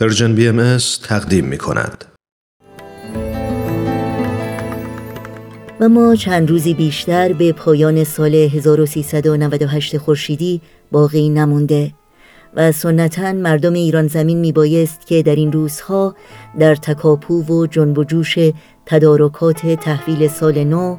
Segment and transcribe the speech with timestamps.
[0.00, 2.04] Persian BM تقدیم می کند.
[5.80, 10.60] اما چند روزی بیشتر به پایان سال 1398 خورشیدی
[10.92, 11.94] باقی نمونده
[12.56, 16.14] و سنتا مردم ایران زمین می بایست که در این روزها
[16.58, 18.38] در تکاپو و جنب و جوش
[18.86, 20.96] تدارکات تحویل سال نو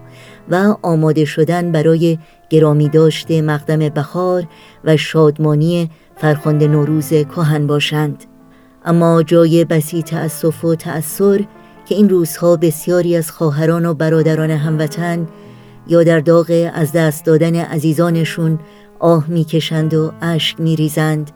[0.49, 2.17] و آماده شدن برای
[2.49, 4.47] گرامی داشت مقدم بهار
[4.83, 8.23] و شادمانی فرخند نوروز کهن باشند
[8.85, 11.47] اما جای بسی تأسف و تأثیر
[11.85, 15.27] که این روزها بسیاری از خواهران و برادران هموطن
[15.87, 18.59] یا در داغ از دست دادن عزیزانشون
[18.99, 21.31] آه می‌کشند و اشک میریزند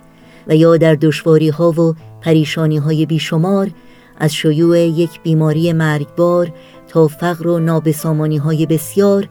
[0.47, 3.69] و یا در دشواری ها و پریشانی های بیشمار
[4.17, 6.51] از شیوع یک بیماری مرگبار
[6.87, 9.29] تا فقر و نابسامانی های بسیار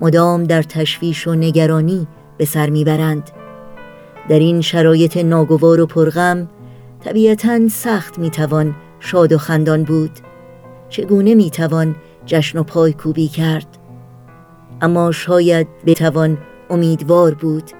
[0.00, 2.06] مدام در تشویش و نگرانی
[2.38, 3.30] به سر می‌برند.
[4.28, 6.48] در این شرایط ناگوار و پرغم
[7.04, 10.10] طبیعتا سخت می‌توان شاد و خندان بود.
[10.88, 11.96] چگونه می‌توان
[12.26, 13.78] جشن و پای کوبی کرد؟
[14.80, 16.38] اما شاید بتوان
[16.70, 17.70] امیدوار بود.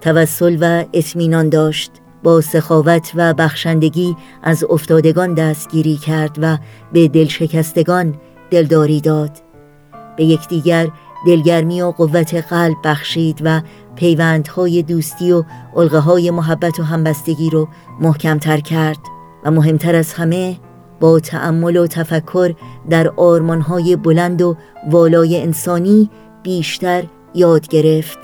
[0.00, 1.92] توسل و اطمینان داشت.
[2.22, 6.58] با سخاوت و بخشندگی از افتادگان دستگیری کرد و
[6.92, 8.14] به دلشکستگان
[8.50, 9.30] دلداری داد.
[10.16, 10.88] به یکدیگر
[11.26, 13.60] دلگرمی و قوت قلب بخشید و
[13.98, 15.44] پیوندهای دوستی و
[15.76, 17.68] علقه های محبت و همبستگی رو
[18.00, 18.98] محکمتر کرد
[19.44, 20.56] و مهمتر از همه
[21.00, 22.54] با تأمل و تفکر
[22.90, 24.56] در آرمانهای بلند و
[24.90, 26.10] والای انسانی
[26.42, 27.04] بیشتر
[27.34, 28.18] یاد گرفت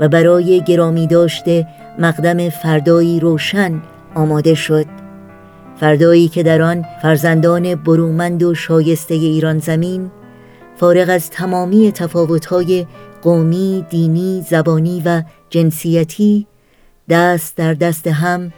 [0.00, 1.66] و برای گرامی داشته
[1.98, 3.82] مقدم فردایی روشن
[4.14, 4.86] آماده شد.
[5.76, 10.10] فردایی که در آن فرزندان برومند و شایسته ایران زمین
[10.76, 12.86] فارغ از تمامی تفاوت‌های
[13.22, 16.46] قومی، دینی، زبانی و جنسیتی
[17.08, 18.52] دست در دست هم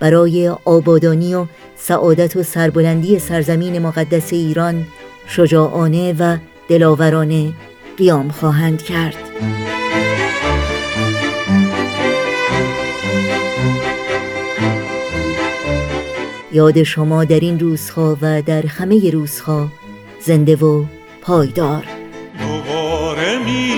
[0.00, 4.84] برای آبادانی و سعادت و سربلندی سرزمین مقدس ایران
[5.26, 6.36] شجاعانه و
[6.68, 7.52] دلاورانه
[7.96, 9.16] قیام خواهند کرد.
[16.52, 19.68] یاد شما در این روزها و در همه روزها
[20.20, 20.84] زنده و
[21.22, 21.95] پایدار.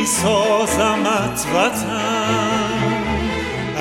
[0.07, 2.89] سازمت وطن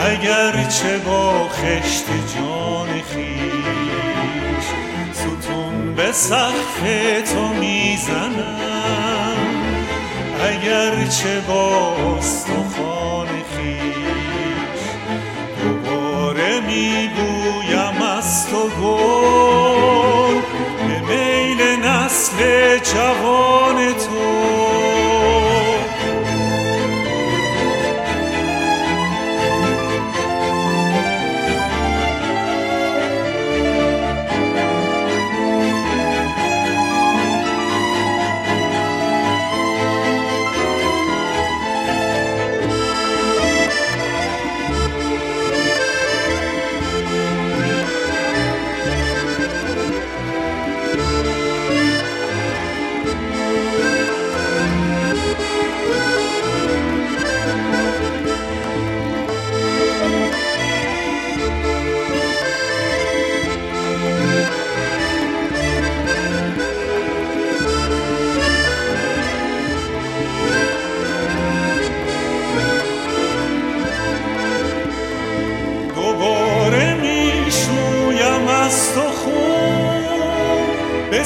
[0.06, 2.06] اگر چه با خشت
[2.36, 4.66] جان خیش
[5.14, 6.82] ستون به سقف
[7.34, 9.38] تو می‌زنم.
[10.50, 14.82] اگر چه با استخوان خیش
[15.64, 17.37] دوباره می‌گویم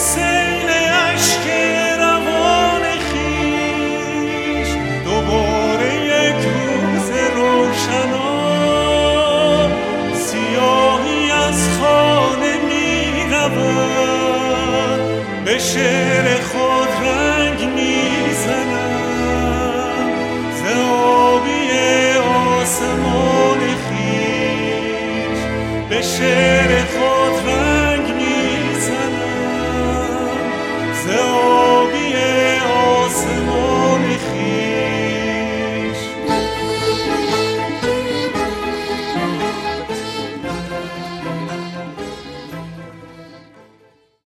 [0.01, 1.45] سیل عشق
[1.99, 4.67] روان خیش.
[5.05, 8.31] دوباره یک روز روشنا
[10.13, 12.81] سیاهی از خانه می
[15.45, 16.70] به شعر خود